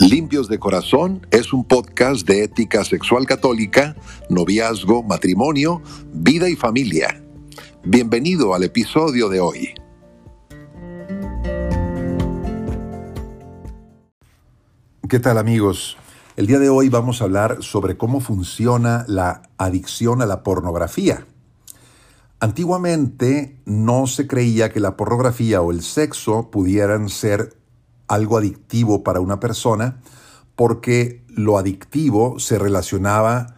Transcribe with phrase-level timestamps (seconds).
[0.00, 3.96] Limpios de Corazón es un podcast de ética sexual católica,
[4.30, 5.82] noviazgo, matrimonio,
[6.12, 7.20] vida y familia.
[7.84, 9.74] Bienvenido al episodio de hoy.
[15.08, 15.96] ¿Qué tal amigos?
[16.36, 21.26] El día de hoy vamos a hablar sobre cómo funciona la adicción a la pornografía.
[22.38, 27.57] Antiguamente no se creía que la pornografía o el sexo pudieran ser
[28.08, 30.00] algo adictivo para una persona
[30.56, 33.54] porque lo adictivo se relacionaba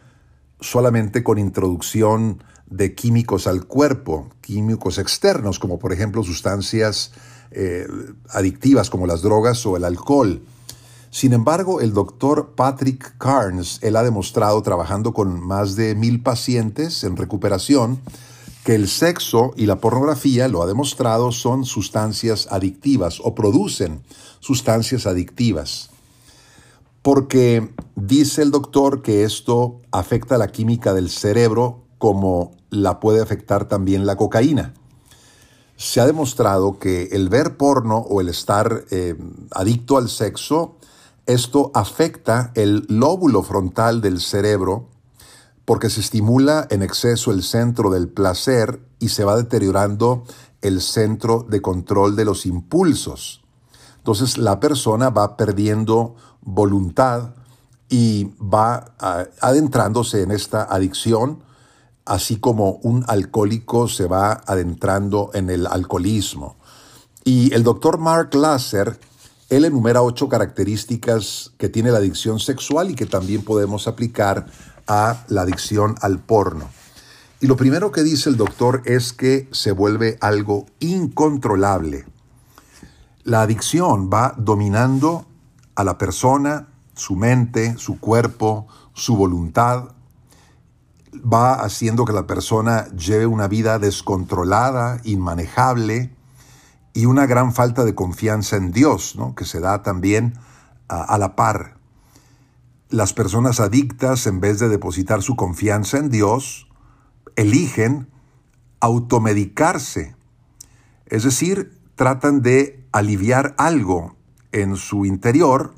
[0.60, 7.12] solamente con introducción de químicos al cuerpo, químicos externos, como por ejemplo sustancias
[7.50, 7.86] eh,
[8.28, 10.42] adictivas como las drogas o el alcohol.
[11.10, 17.02] Sin embargo, el doctor Patrick Carnes, él ha demostrado trabajando con más de mil pacientes
[17.02, 17.98] en recuperación,
[18.64, 24.02] que el sexo y la pornografía, lo ha demostrado, son sustancias adictivas o producen
[24.40, 25.90] sustancias adictivas.
[27.02, 33.66] Porque dice el doctor que esto afecta la química del cerebro como la puede afectar
[33.66, 34.74] también la cocaína.
[35.76, 39.16] Se ha demostrado que el ver porno o el estar eh,
[39.52, 40.76] adicto al sexo,
[41.24, 44.88] esto afecta el lóbulo frontal del cerebro
[45.70, 50.24] porque se estimula en exceso el centro del placer y se va deteriorando
[50.62, 53.44] el centro de control de los impulsos.
[53.98, 57.34] Entonces la persona va perdiendo voluntad
[57.88, 58.96] y va
[59.40, 61.44] adentrándose en esta adicción,
[62.04, 66.56] así como un alcohólico se va adentrando en el alcoholismo.
[67.22, 68.98] Y el doctor Mark Lasser,
[69.48, 74.46] él enumera ocho características que tiene la adicción sexual y que también podemos aplicar
[74.90, 76.68] a la adicción al porno.
[77.38, 82.06] Y lo primero que dice el doctor es que se vuelve algo incontrolable.
[83.22, 85.26] La adicción va dominando
[85.76, 89.92] a la persona, su mente, su cuerpo, su voluntad,
[91.14, 96.12] va haciendo que la persona lleve una vida descontrolada, inmanejable
[96.94, 99.36] y una gran falta de confianza en Dios, ¿no?
[99.36, 100.34] que se da también
[100.88, 101.79] a, a la par.
[102.90, 106.66] Las personas adictas, en vez de depositar su confianza en Dios,
[107.36, 108.08] eligen
[108.80, 110.16] automedicarse.
[111.06, 114.16] Es decir, tratan de aliviar algo
[114.50, 115.72] en su interior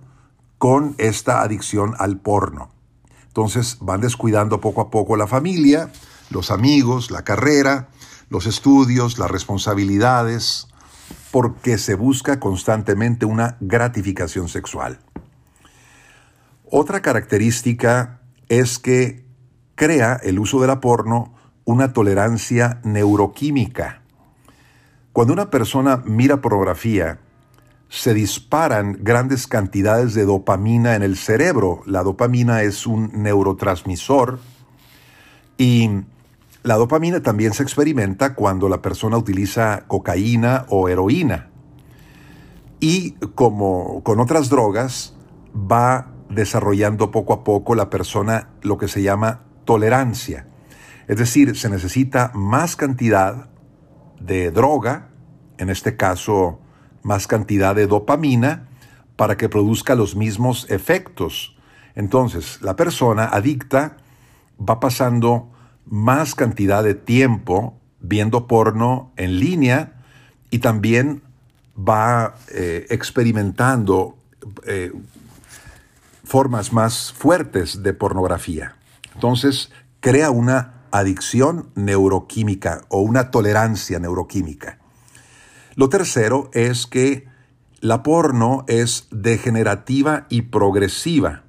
[0.56, 2.71] con esta adicción al porno.
[3.27, 5.93] Entonces van descuidando poco a poco la familia,
[6.31, 7.91] los amigos, la carrera,
[8.31, 10.67] los estudios, las responsabilidades,
[11.31, 14.99] porque se busca constantemente una gratificación sexual.
[16.75, 19.27] Otra característica es que
[19.75, 21.34] crea el uso de la porno
[21.66, 24.00] una tolerancia neuroquímica.
[25.12, 27.19] Cuando una persona mira pornografía,
[27.91, 31.82] se disparan grandes cantidades de dopamina en el cerebro.
[31.84, 34.41] La dopamina es un neurotransmisor
[35.59, 35.91] y
[36.62, 41.50] la dopamina también se experimenta cuando la persona utiliza cocaína o heroína.
[42.81, 45.15] Y como con otras drogas,
[45.55, 50.47] va desarrollando poco a poco la persona lo que se llama tolerancia.
[51.09, 53.50] Es decir, se necesita más cantidad
[54.20, 55.09] de droga,
[55.59, 56.60] en este caso
[57.03, 58.69] más cantidad de dopamina,
[59.16, 61.56] para que produzca los mismos efectos.
[61.94, 63.97] Entonces, la persona adicta
[64.59, 65.50] va pasando
[65.84, 69.94] más cantidad de tiempo viendo porno en línea
[70.50, 71.22] y también
[71.76, 74.16] va eh, experimentando
[74.66, 74.93] eh,
[76.32, 78.75] formas más fuertes de pornografía.
[79.12, 79.70] Entonces,
[80.00, 84.78] crea una adicción neuroquímica o una tolerancia neuroquímica.
[85.75, 87.28] Lo tercero es que
[87.81, 91.43] la porno es degenerativa y progresiva.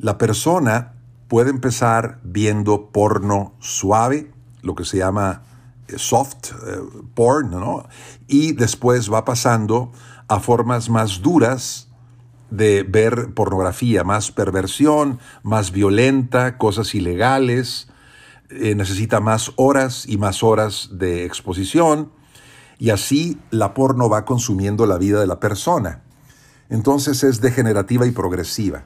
[0.00, 0.94] La persona
[1.28, 5.42] puede empezar viendo porno suave, lo que se llama
[5.86, 6.80] eh, soft eh,
[7.14, 7.88] porn, ¿no?
[8.26, 9.92] Y después va pasando
[10.26, 11.87] a formas más duras,
[12.50, 17.88] de ver pornografía, más perversión, más violenta, cosas ilegales,
[18.50, 22.10] eh, necesita más horas y más horas de exposición,
[22.78, 26.02] y así la porno va consumiendo la vida de la persona.
[26.70, 28.84] Entonces es degenerativa y progresiva.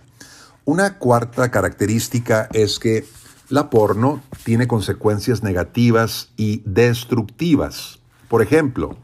[0.65, 3.05] Una cuarta característica es que
[3.49, 7.99] la porno tiene consecuencias negativas y destructivas.
[8.29, 8.97] Por ejemplo,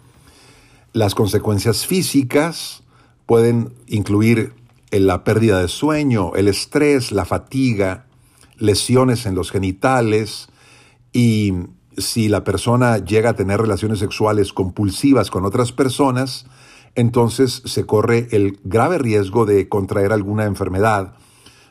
[0.92, 2.82] las consecuencias físicas,
[3.28, 4.54] pueden incluir
[4.90, 8.06] la pérdida de sueño, el estrés, la fatiga,
[8.56, 10.48] lesiones en los genitales
[11.12, 11.52] y
[11.98, 16.46] si la persona llega a tener relaciones sexuales compulsivas con otras personas,
[16.94, 21.12] entonces se corre el grave riesgo de contraer alguna enfermedad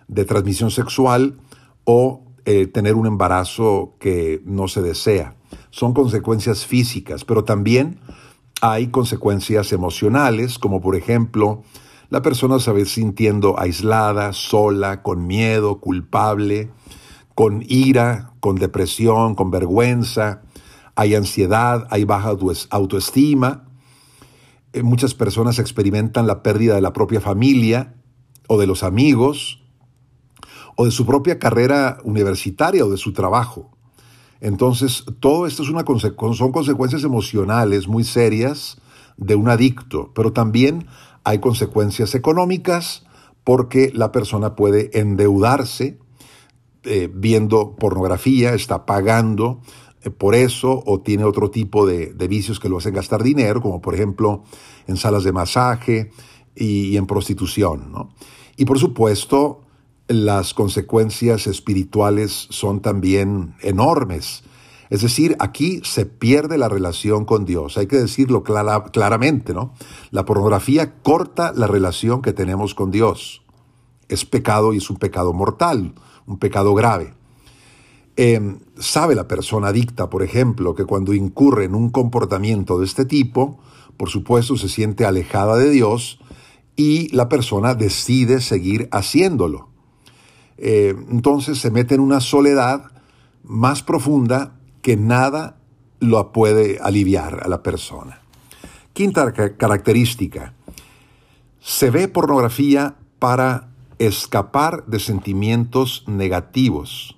[0.07, 1.39] de transmisión sexual
[1.85, 5.33] o eh, tener un embarazo que no se desea.
[5.71, 7.99] Son consecuencias físicas, pero también
[8.61, 11.63] hay consecuencias emocionales, como por ejemplo,
[12.09, 16.71] la persona se ve sintiendo aislada, sola, con miedo, culpable,
[17.35, 20.41] con ira, con depresión, con vergüenza,
[20.95, 22.35] hay ansiedad, hay baja
[22.71, 23.67] autoestima.
[24.73, 27.95] Eh, muchas personas experimentan la pérdida de la propia familia
[28.47, 29.61] o de los amigos
[30.75, 33.76] o de su propia carrera universitaria o de su trabajo.
[34.41, 35.83] Entonces, todo esto es una
[36.33, 38.77] son consecuencias emocionales muy serias
[39.17, 40.87] de un adicto, pero también
[41.23, 43.05] hay consecuencias económicas
[43.43, 45.97] porque la persona puede endeudarse
[46.83, 49.59] eh, viendo pornografía, está pagando
[50.03, 53.81] eh, por eso o tiene otro tipo de, vicios que lo hacen gastar dinero, como
[53.81, 54.43] por ejemplo
[54.85, 56.11] en salas de masaje
[56.55, 57.91] y, en prostitución.
[58.55, 59.61] Y por supuesto,
[60.07, 64.43] las consecuencias espirituales son también enormes.
[64.89, 67.77] Es decir, aquí se pierde la relación con Dios.
[67.77, 69.73] Hay que decirlo claramente, ¿no?
[70.11, 73.41] La pornografía corta la relación que tenemos con Dios.
[74.07, 75.93] Es pecado y es un pecado mortal
[76.27, 77.13] un pecado grave.
[78.15, 83.05] Em, sabe la persona adicta, por ejemplo, que cuando incurre en un comportamiento de este
[83.05, 83.59] tipo,
[83.95, 86.19] por supuesto se siente alejada de Dios
[86.75, 89.66] y la persona decide seguir haciéndolo.
[90.57, 92.91] Eh, entonces se mete en una soledad
[93.43, 95.57] más profunda que nada
[95.99, 98.21] lo puede aliviar a la persona.
[98.93, 100.53] Quinta característica,
[101.59, 103.69] se ve pornografía para
[103.99, 107.17] escapar de sentimientos negativos.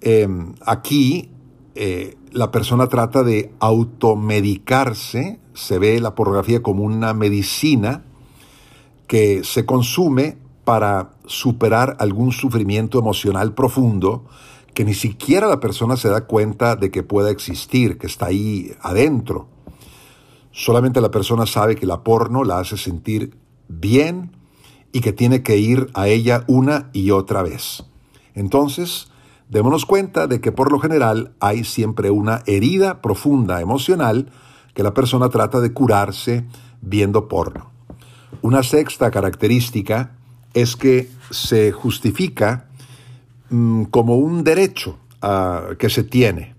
[0.00, 1.30] Em, aquí
[1.74, 8.04] eh, la persona trata de automedicarse, se ve la pornografía como una medicina
[9.06, 14.24] que se consume para superar algún sufrimiento emocional profundo
[14.74, 18.72] que ni siquiera la persona se da cuenta de que pueda existir, que está ahí
[18.80, 19.48] adentro.
[20.50, 23.36] Solamente la persona sabe que la porno la hace sentir
[23.68, 24.32] bien,
[24.94, 27.84] y que tiene que ir a ella una y otra vez.
[28.32, 29.08] Entonces,
[29.48, 34.30] démonos cuenta de que por lo general hay siempre una herida profunda emocional
[34.72, 36.46] que la persona trata de curarse
[36.80, 37.72] viendo porno.
[38.40, 40.16] Una sexta característica
[40.54, 42.68] es que se justifica
[43.50, 46.54] mm, como un derecho ah, que se tiene.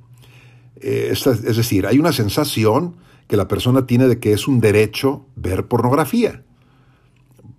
[0.81, 2.97] Eh, es decir, hay una sensación
[3.27, 6.43] que la persona tiene de que es un derecho ver pornografía.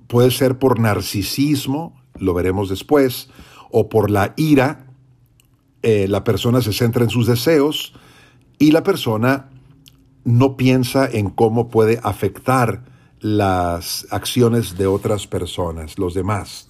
[0.06, 3.28] Puede ser por narcisismo, lo veremos después,
[3.70, 4.86] o por la ira.
[5.82, 7.94] Eh, la persona se centra en sus deseos
[8.58, 9.50] y la persona
[10.24, 12.84] no piensa en cómo puede afectar
[13.26, 16.68] las acciones de otras personas, los demás.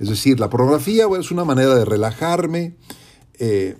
[0.00, 2.74] Es decir, la pornografía es una manera de relajarme,
[3.38, 3.76] eh,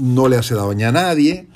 [0.00, 1.46] no le hace daño a nadie,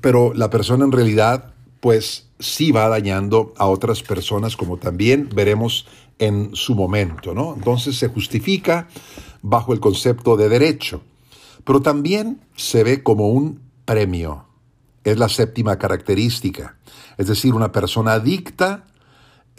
[0.00, 5.88] pero la persona en realidad pues sí va dañando a otras personas, como también veremos
[6.20, 7.54] en su momento, ¿no?
[7.54, 8.86] Entonces se justifica
[9.42, 11.02] bajo el concepto de derecho,
[11.64, 14.44] pero también se ve como un premio.
[15.02, 16.76] Es la séptima característica.
[17.18, 18.84] Es decir, una persona adicta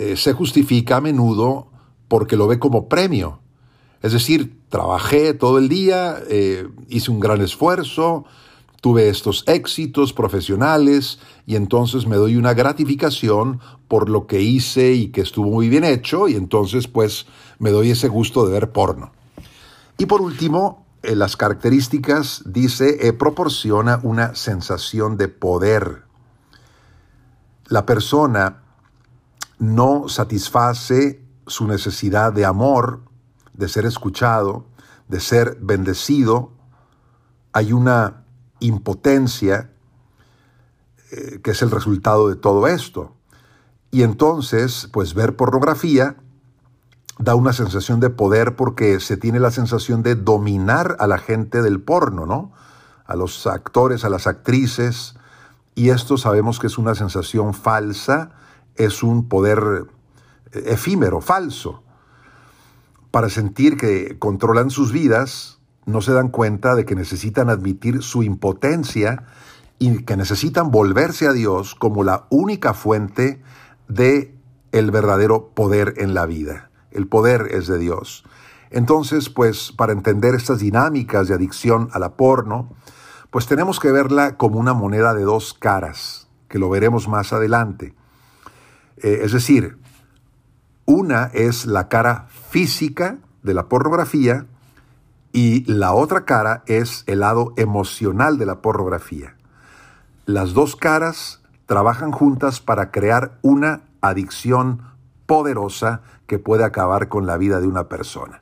[0.02, 1.68] eh, se justifica a menudo
[2.08, 3.40] porque lo ve como premio.
[4.02, 8.26] Es decir, trabajé todo el día, eh, hice un gran esfuerzo,
[8.82, 15.10] tuve estos éxitos profesionales y entonces me doy una gratificación por lo que hice y
[15.10, 17.28] que estuvo muy bien hecho y entonces pues
[17.60, 19.12] me doy ese gusto de ver porno.
[20.00, 26.06] Y por último, eh, las características dice eh, proporciona una sensación de poder.
[27.68, 28.64] La persona
[29.62, 33.04] no satisface su necesidad de amor,
[33.54, 34.66] de ser escuchado,
[35.08, 36.52] de ser bendecido.
[37.54, 38.24] Hay una
[38.60, 39.72] impotencia,
[41.12, 43.16] eh, que es el resultado de todo esto.
[43.92, 46.16] Y entonces, pues ver pornografía
[47.20, 51.62] da una sensación de poder porque se tiene la sensación de dominar a la gente
[51.62, 52.52] del porno, ¿no?
[53.06, 55.14] A los actores, a las actrices.
[55.76, 58.32] Y esto sabemos que es una sensación falsa,
[58.76, 59.88] es un poder
[60.52, 61.84] eh, efímero, falso.
[63.12, 68.24] Para sentir que controlan sus vidas, no se dan cuenta de que necesitan admitir su
[68.24, 69.26] impotencia
[69.80, 73.42] y que necesitan volverse a Dios como la única fuente
[73.88, 74.36] de
[74.72, 76.70] el verdadero poder en la vida.
[76.92, 78.24] El poder es de Dios.
[78.70, 82.70] Entonces, pues para entender estas dinámicas de adicción a la porno,
[83.30, 87.94] pues tenemos que verla como una moneda de dos caras, que lo veremos más adelante.
[88.98, 89.78] Eh, es decir,
[90.86, 94.46] una es la cara física de la pornografía
[95.32, 99.36] y la otra cara es el lado emocional de la pornografía.
[100.26, 104.82] Las dos caras trabajan juntas para crear una adicción
[105.26, 108.42] poderosa que puede acabar con la vida de una persona.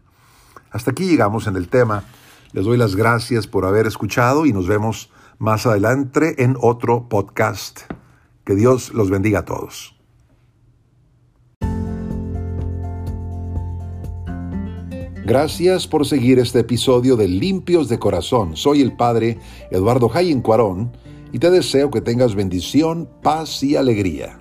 [0.71, 2.03] Hasta aquí llegamos en el tema.
[2.51, 7.81] Les doy las gracias por haber escuchado y nos vemos más adelante en otro podcast.
[8.43, 9.98] Que Dios los bendiga a todos.
[15.29, 18.57] Gracias por seguir este episodio de Limpios de Corazón.
[18.57, 19.37] Soy el Padre
[19.69, 20.91] Eduardo Jayen Cuarón
[21.31, 24.38] y te deseo que tengas bendición, paz y alegría.